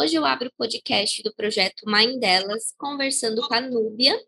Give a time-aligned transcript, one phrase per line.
[0.00, 4.18] Hoje eu abro o podcast do projeto Mãe Delas, conversando com a Núbia.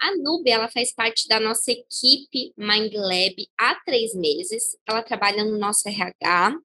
[0.00, 4.78] A Núbia, ela faz parte da nossa equipe Mind Lab há três meses.
[4.88, 6.58] Ela trabalha no nosso RH.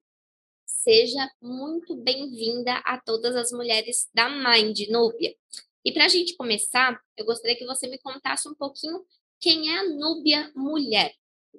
[0.65, 5.35] Seja muito bem-vinda a todas as mulheres da Mind, Núbia.
[5.83, 9.03] E para a gente começar, eu gostaria que você me contasse um pouquinho
[9.41, 11.13] quem é a Núbia mulher.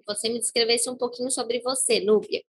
[0.06, 2.42] Você me descrevesse um pouquinho sobre você, Núbia.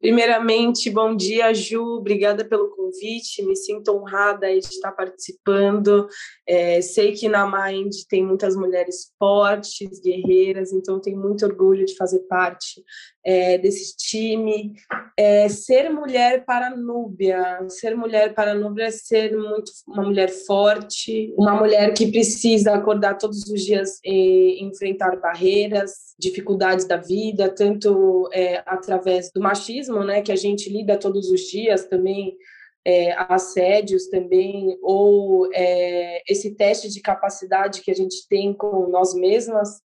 [0.00, 1.82] Primeiramente, bom dia, Ju.
[1.96, 3.42] Obrigada pelo convite.
[3.44, 6.06] Me sinto honrada de estar participando.
[6.46, 11.96] É, sei que na Mind tem muitas mulheres fortes, guerreiras, então tenho muito orgulho de
[11.96, 12.82] fazer parte
[13.24, 14.74] é, desse time.
[15.16, 21.34] É, ser mulher para Núbia, ser mulher para Núbia é ser muito uma mulher forte,
[21.36, 28.28] uma mulher que precisa acordar todos os dias e enfrentar barreiras, dificuldades da vida, tanto
[28.32, 32.36] é, através do machismo, né, que a gente lida todos os dias também,
[32.84, 39.14] é, assédios também, ou é, esse teste de capacidade que a gente tem com nós
[39.14, 39.80] mesmas,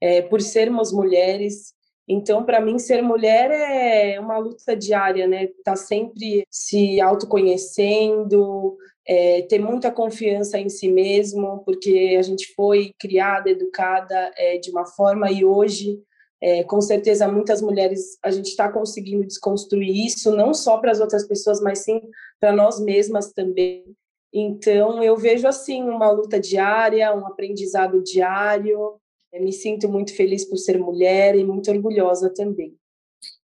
[0.00, 1.74] é, por sermos mulheres.
[2.08, 5.48] Então, para mim, ser mulher é uma luta diária, né?
[5.64, 12.92] Tá sempre se autoconhecendo, é, ter muita confiança em si mesmo, porque a gente foi
[12.98, 16.00] criada, educada é, de uma forma e hoje,
[16.40, 21.00] é, com certeza, muitas mulheres a gente está conseguindo desconstruir isso, não só para as
[21.00, 22.00] outras pessoas, mas sim
[22.38, 23.96] para nós mesmas também.
[24.32, 29.00] Então, eu vejo assim uma luta diária, um aprendizado diário.
[29.32, 32.76] me sinto muito feliz por ser mulher e muito orgulhosa também.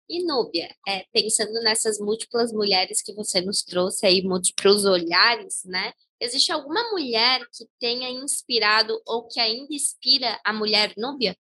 [0.08, 5.94] E Núbia, é, pensando nessas múltiplas mulheres que você nos trouxe aí, múltiplos olhares, né?
[6.20, 11.34] Existe alguma mulher que tenha inspirado ou que ainda inspira a mulher Núbia?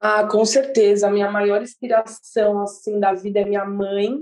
[0.00, 1.08] Ah, com certeza.
[1.08, 4.18] A minha maior inspiração assim da vida é minha mãe.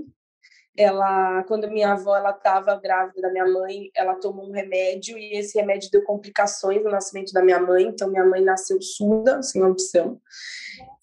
[0.77, 5.37] Ela, quando minha avó ela estava grávida da minha mãe, ela tomou um remédio e
[5.37, 7.85] esse remédio deu complicações no nascimento da minha mãe.
[7.85, 10.19] Então minha mãe nasceu surda, sem audição.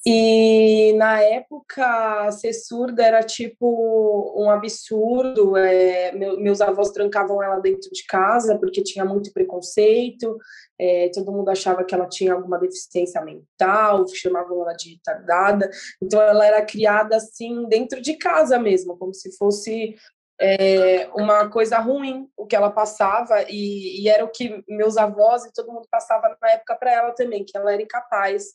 [0.04, 5.56] E na época, ser surda era tipo um absurdo.
[5.56, 10.36] É, meu, meus avós trancavam ela dentro de casa porque tinha muito preconceito.
[10.76, 15.70] É, todo mundo achava que ela tinha alguma deficiência mental, chamavam ela de retardada.
[16.02, 19.94] Então, ela era criada assim, dentro de casa mesmo, como se fosse
[20.44, 25.44] é, uma coisa ruim o que ela passava e, e, era o que meus avós
[25.44, 28.46] e todo mundo passava na época para ela também que ela era incapaz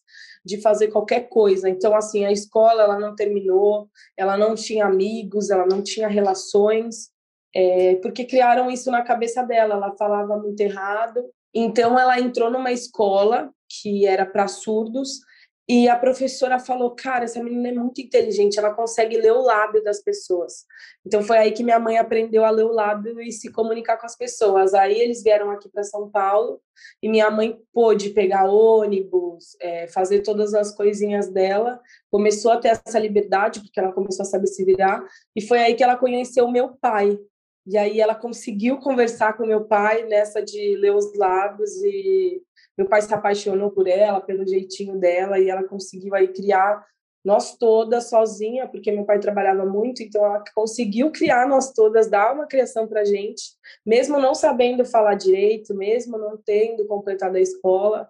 [0.43, 1.69] de fazer qualquer coisa.
[1.69, 7.09] Então assim a escola ela não terminou ela não tinha amigos ela não tinha relações
[7.55, 11.23] é, porque criaram isso na cabeça dela ela falava muito errado.
[11.53, 13.49] Então ela entrou numa escola
[13.81, 15.21] que era para surdos
[15.69, 19.83] e a professora falou: Cara, essa menina é muito inteligente, ela consegue ler o lábio
[19.83, 20.65] das pessoas.
[21.05, 24.05] Então foi aí que minha mãe aprendeu a ler o lábio e se comunicar com
[24.05, 24.73] as pessoas.
[24.73, 26.61] Aí eles vieram aqui para São Paulo
[27.03, 31.81] e minha mãe pôde pegar ônibus, é, fazer todas as coisinhas dela.
[32.09, 35.05] Começou a ter essa liberdade, porque ela começou a saber se virar.
[35.35, 37.19] E foi aí que ela conheceu meu pai.
[37.65, 42.41] E aí ela conseguiu conversar com meu pai nessa de ler os lábios e
[42.77, 46.85] meu pai se apaixonou por ela, pelo jeitinho dela, e ela conseguiu aí criar
[47.25, 52.33] nós todas sozinha, porque meu pai trabalhava muito, então ela conseguiu criar nós todas, dar
[52.33, 53.43] uma criação para gente,
[53.85, 58.09] mesmo não sabendo falar direito, mesmo não tendo completado a escola,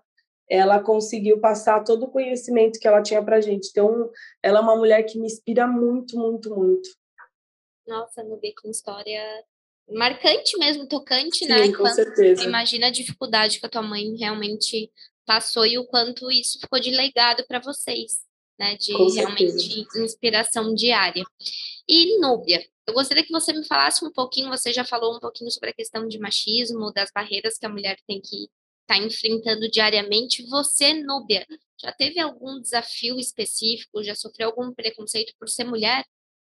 [0.50, 3.70] ela conseguiu passar todo o conhecimento que ela tinha para gente.
[3.70, 4.10] Então,
[4.42, 6.90] ela é uma mulher que me inspira muito, muito, muito.
[7.86, 9.22] Nossa, Nubia, que história
[9.90, 11.72] marcante mesmo, tocante, Sim, né?
[11.74, 12.44] Com certeza.
[12.44, 14.92] Imagina a dificuldade que a tua mãe realmente
[15.26, 18.22] passou e o quanto isso ficou de legado para vocês,
[18.60, 18.76] né?
[18.78, 20.04] De com realmente certeza.
[20.04, 21.24] inspiração diária.
[21.88, 25.52] E Núbia, eu gostaria que você me falasse um pouquinho, você já falou um pouquinho
[25.52, 28.44] sobre a questão de machismo, das barreiras que a mulher tem que
[28.82, 30.46] estar tá enfrentando diariamente.
[30.48, 31.46] Você, Núbia,
[31.82, 36.06] já teve algum desafio específico, já sofreu algum preconceito por ser mulher?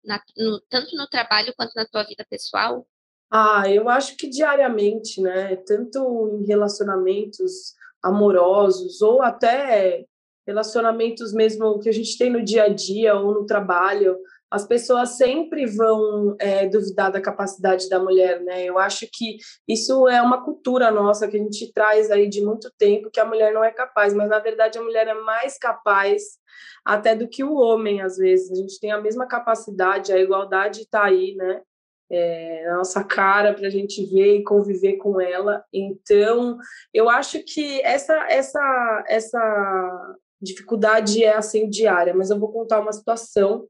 [0.04, 2.86] Na, no, tanto no trabalho quanto na tua vida pessoal?
[3.32, 5.56] Ah, eu acho que diariamente, né?
[5.58, 10.06] Tanto em relacionamentos amorosos ou até
[10.48, 14.16] relacionamentos mesmo que a gente tem no dia a dia ou no trabalho,
[14.50, 18.64] as pessoas sempre vão é, duvidar da capacidade da mulher, né?
[18.64, 22.72] Eu acho que isso é uma cultura nossa que a gente traz aí de muito
[22.78, 26.22] tempo que a mulher não é capaz, mas na verdade a mulher é mais capaz
[26.86, 28.52] até do que o homem às vezes.
[28.52, 31.62] A gente tem a mesma capacidade, a igualdade está aí, né?
[32.10, 35.64] É, na nossa cara para a gente ver e conviver com ela.
[35.74, 36.58] Então,
[36.94, 42.94] eu acho que essa essa essa dificuldade é assim diária, mas eu vou contar uma
[42.94, 43.68] situação.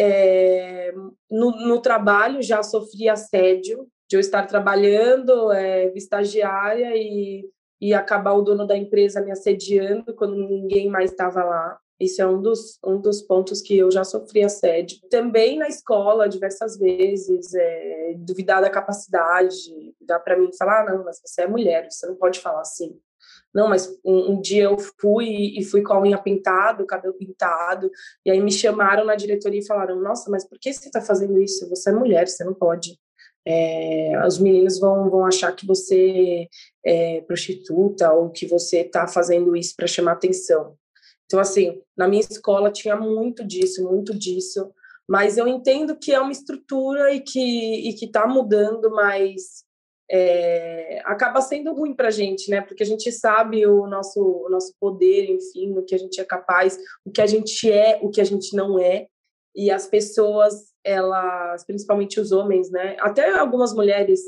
[0.00, 0.92] É,
[1.28, 7.44] no, no trabalho já sofri assédio de eu estar trabalhando, é, estagiária e,
[7.80, 11.78] e acabar o dono da empresa me assediando quando ninguém mais estava lá.
[12.00, 14.98] Isso é um dos, um dos pontos que eu já sofri assédio.
[15.10, 21.04] Também na escola, diversas vezes, é, duvidar da capacidade, dá para mim falar, ah, não,
[21.04, 22.96] mas você é mulher, você não pode falar assim.
[23.52, 27.14] Não, mas um, um, dia eu fui e fui com a unha pintada, o cabelo
[27.14, 27.90] pintado,
[28.24, 31.40] e aí me chamaram na diretoria e falaram: Nossa, mas por que você está fazendo
[31.40, 31.68] isso?
[31.70, 32.98] Você é mulher, você não pode.
[33.46, 36.46] É, os meninos vão, vão achar que você
[36.84, 40.76] é prostituta ou que você está fazendo isso para chamar atenção.
[41.28, 44.72] Então, assim, na minha escola tinha muito disso, muito disso,
[45.06, 49.62] mas eu entendo que é uma estrutura e que e que está mudando, mas
[50.10, 52.62] é, acaba sendo ruim para a gente, né?
[52.62, 56.24] Porque a gente sabe o nosso o nosso poder, enfim, o que a gente é
[56.24, 59.06] capaz, o que a gente é, o que a gente não é,
[59.54, 62.96] e as pessoas, elas, principalmente os homens, né?
[63.00, 64.20] Até algumas mulheres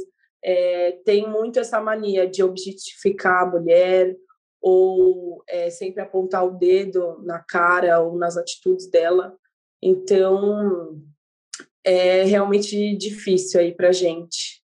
[0.45, 4.15] é, têm muito essa mania de objetificar a mulher
[4.61, 9.37] ou é, sempre apontar o dedo na cara ou nas atitudes dela.
[9.83, 11.01] Então,
[11.85, 14.63] é realmente difícil aí para gente.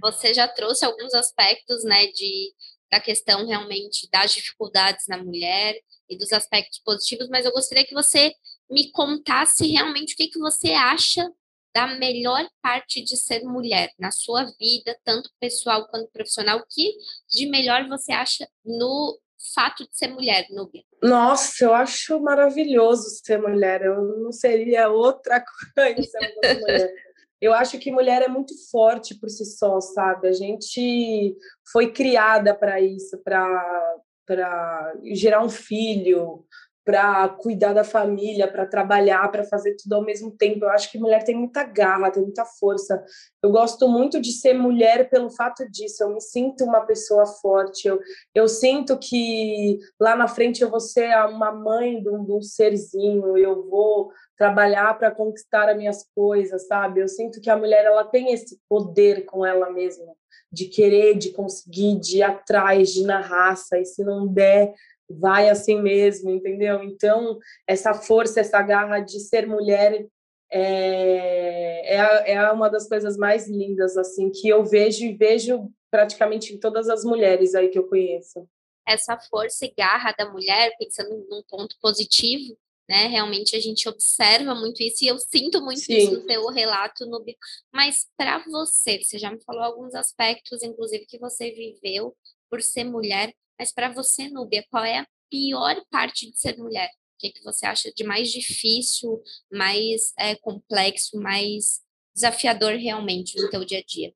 [0.00, 2.52] Você já trouxe alguns aspectos, né, de
[2.90, 7.94] da questão realmente das dificuldades na mulher e dos aspectos positivos, mas eu gostaria que
[7.94, 8.32] você
[8.70, 11.30] me contasse realmente o que, que você acha
[11.74, 16.92] da melhor parte de ser mulher na sua vida, tanto pessoal quanto profissional, o que
[17.30, 19.18] de melhor você acha no
[19.54, 20.82] fato de ser mulher, Nubia?
[21.02, 23.82] Nossa, eu acho maravilhoso ser mulher.
[23.82, 25.42] Eu não seria outra
[25.74, 26.92] coisa eu mulher.
[27.40, 30.26] Eu acho que mulher é muito forte por si só, sabe?
[30.26, 31.36] A gente
[31.70, 36.44] foi criada para isso, para gerar um filho,
[36.88, 40.64] para cuidar da família, para trabalhar, para fazer tudo ao mesmo tempo.
[40.64, 43.04] Eu acho que mulher tem muita garra, tem muita força.
[43.42, 46.02] Eu gosto muito de ser mulher pelo fato disso.
[46.02, 47.86] Eu me sinto uma pessoa forte.
[47.86, 48.00] Eu,
[48.34, 52.40] eu sinto que lá na frente eu vou ser uma mãe de um, de um
[52.40, 53.36] serzinho.
[53.36, 57.02] Eu vou trabalhar para conquistar as minhas coisas, sabe?
[57.02, 60.14] Eu sinto que a mulher ela tem esse poder com ela mesma
[60.50, 63.78] de querer, de conseguir, de ir atrás, de ir na raça.
[63.78, 64.72] E se não der,
[65.08, 66.82] vai assim mesmo, entendeu?
[66.82, 70.06] Então, essa força, essa garra de ser mulher
[70.50, 76.54] é, é, é uma das coisas mais lindas, assim, que eu vejo e vejo praticamente
[76.54, 78.48] em todas as mulheres aí que eu conheço.
[78.86, 82.56] Essa força e garra da mulher, pensando num ponto positivo,
[82.88, 83.06] né?
[83.06, 85.96] Realmente a gente observa muito isso e eu sinto muito Sim.
[85.96, 87.22] isso no seu relato no
[87.70, 92.16] mas para você, você já me falou alguns aspectos inclusive que você viveu
[92.50, 96.88] por ser mulher, mas para você, Núbia, qual é a pior parte de ser mulher?
[96.88, 99.20] O que, que você acha de mais difícil,
[99.52, 101.80] mais é, complexo, mais
[102.14, 104.12] desafiador realmente no teu dia a dia?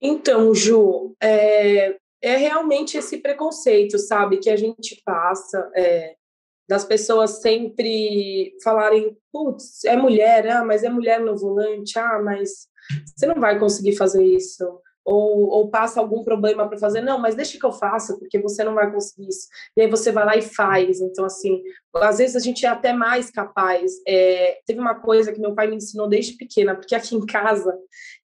[0.00, 6.16] Então, Ju, é, é realmente esse preconceito, sabe, que a gente passa, é,
[6.68, 12.68] das pessoas sempre falarem, putz, é mulher, ah, mas é mulher no volante, ah, mas
[13.04, 14.64] você não vai conseguir fazer isso
[15.04, 18.62] ou, ou passa algum problema para fazer, não, mas deixa que eu faça, porque você
[18.62, 19.48] não vai conseguir isso.
[19.76, 21.00] E aí você vai lá e faz.
[21.00, 21.62] Então, assim,
[21.94, 23.92] às vezes a gente é até mais capaz.
[24.06, 27.76] É, teve uma coisa que meu pai me ensinou desde pequena, porque aqui em casa,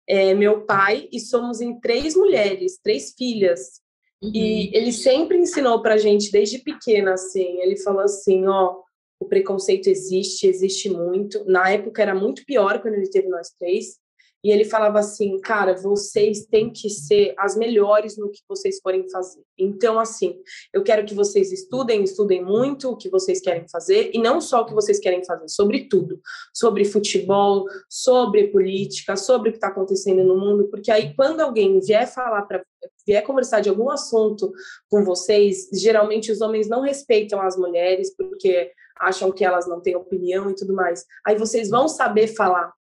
[0.06, 3.80] é, meu pai e somos em três mulheres, três filhas.
[4.22, 4.32] Uhum.
[4.34, 7.60] E ele sempre ensinou para gente desde pequena, assim.
[7.60, 8.80] Ele falou assim, ó,
[9.20, 11.44] o preconceito existe, existe muito.
[11.46, 13.98] Na época era muito pior quando ele teve nós três.
[14.44, 19.08] E ele falava assim, cara, vocês têm que ser as melhores no que vocês forem
[19.08, 19.42] fazer.
[19.58, 20.38] Então, assim,
[20.72, 24.60] eu quero que vocês estudem, estudem muito o que vocês querem fazer, e não só
[24.60, 26.20] o que vocês querem fazer, sobre tudo.
[26.52, 31.80] Sobre futebol, sobre política, sobre o que está acontecendo no mundo, porque aí quando alguém
[31.80, 32.62] vier falar para
[33.06, 34.52] vier conversar de algum assunto
[34.90, 39.96] com vocês, geralmente os homens não respeitam as mulheres porque acham que elas não têm
[39.96, 41.04] opinião e tudo mais.
[41.26, 42.72] Aí vocês vão saber falar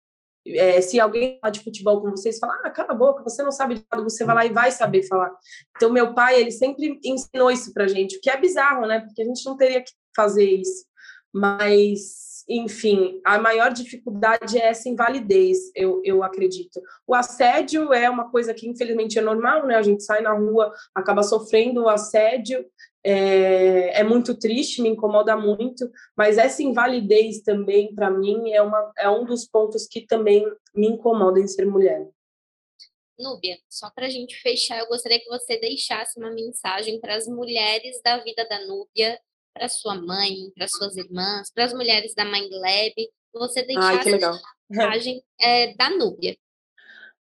[0.47, 3.53] é, se alguém falar de futebol com vocês, falar, ah, cala a boca, você não
[3.53, 5.33] sabe de nada, você vai lá e vai saber falar.
[5.77, 9.01] Então, meu pai, ele sempre ensinou isso pra gente, o que é bizarro, né?
[9.01, 10.85] Porque a gente não teria que fazer isso.
[11.33, 16.81] Mas, enfim, a maior dificuldade é essa invalidez, eu, eu acredito.
[17.07, 19.77] O assédio é uma coisa que, infelizmente, é normal, né?
[19.77, 22.67] A gente sai na rua, acaba sofrendo o assédio,
[23.05, 28.93] é, é, muito triste, me incomoda muito, mas essa invalidez também, para mim, é, uma,
[28.99, 30.45] é um dos pontos que também
[30.75, 32.07] me incomoda em ser mulher.
[33.19, 37.27] Núbia, só para a gente fechar, eu gostaria que você deixasse uma mensagem para as
[37.27, 39.19] mulheres da vida da Núbia,
[39.55, 42.95] para sua mãe, para suas irmãs, para as mulheres da Mind Lab,
[43.35, 44.41] você deixasse Ai, a
[44.71, 46.37] mensagem é, da Núbia.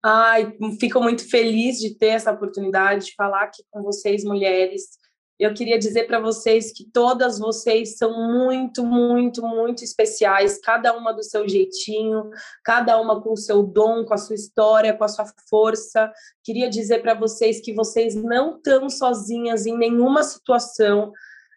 [0.02, 4.99] Ai, fico muito feliz de ter essa oportunidade de falar aqui com vocês, mulheres.
[5.40, 11.12] Eu queria dizer para vocês que todas vocês são muito, muito, muito especiais, cada uma
[11.12, 12.28] do seu jeitinho,
[12.62, 16.12] cada uma com o seu dom, com a sua história, com a sua força.
[16.44, 21.10] Queria dizer para vocês que vocês não estão sozinhas em nenhuma situação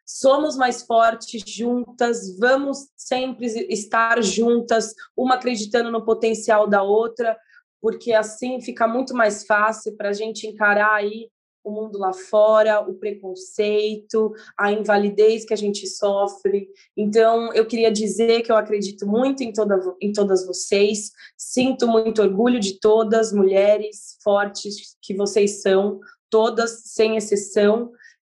[0.06, 7.38] somos mais fortes juntas, vamos sempre estar juntas, uma acreditando no potencial da outra,
[7.82, 11.30] porque assim fica muito mais fácil para a gente encarar aí
[11.64, 16.68] o mundo lá fora, o preconceito, a invalidez que a gente sofre.
[16.96, 22.22] Então, eu queria dizer que eu acredito muito em, toda, em todas vocês, sinto muito
[22.22, 27.92] orgulho de todas mulheres fortes que vocês são, todas, sem exceção,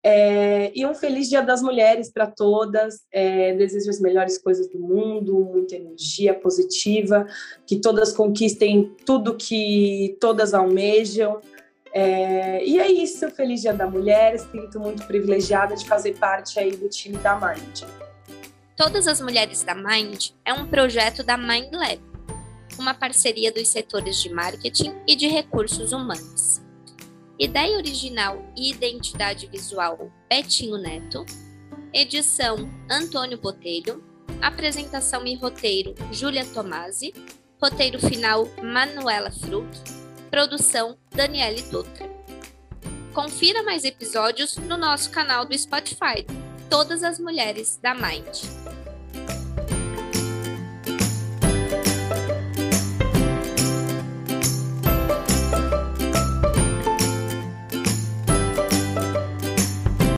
[0.08, 3.00] é, e um feliz Dia das Mulheres para todas.
[3.10, 7.26] É, desejo as melhores coisas do mundo, muita energia positiva,
[7.66, 11.40] que todas conquistem tudo que todas almejam.
[11.98, 14.38] É, e é isso, feliz Dia da Mulher.
[14.38, 17.84] Sinto muito privilegiada de fazer parte aí do time da Mind.
[18.76, 21.98] Todas as Mulheres da Mind é um projeto da Mind Lab,
[22.78, 26.60] uma parceria dos setores de marketing e de recursos humanos.
[27.38, 31.24] Ideia original e identidade visual Betinho Neto.
[31.94, 34.04] Edição Antônio Botelho.
[34.42, 37.14] Apresentação e roteiro Júlia Tomasi.
[37.58, 39.95] Roteiro final Manuela Fruc.
[40.36, 42.06] Produção Daniele Dutra.
[43.14, 46.26] Confira mais episódios no nosso canal do Spotify.
[46.68, 48.44] Todas as mulheres da Mind.